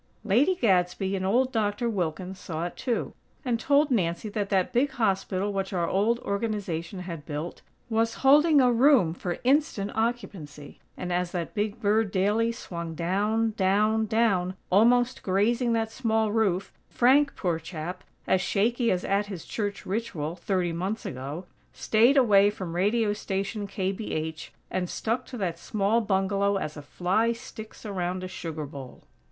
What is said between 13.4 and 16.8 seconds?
down, down, almost grazing that small roof,